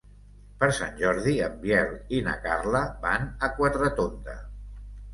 Per 0.63 0.69
Sant 0.77 0.97
Jordi 1.01 1.35
en 1.49 1.59
Biel 1.67 1.93
i 2.21 2.23
na 2.31 2.35
Carla 2.49 2.83
van 3.07 3.31
a 3.51 3.55
Quatretonda. 3.63 4.41